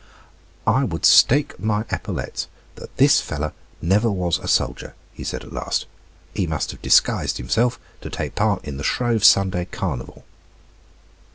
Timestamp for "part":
8.33-8.65